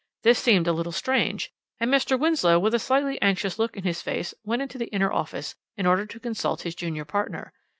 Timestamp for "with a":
2.57-2.79